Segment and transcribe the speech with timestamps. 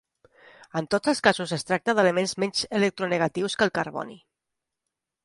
[0.79, 4.19] En tots els casos es tracta d'elements menys electronegatius que el carboni.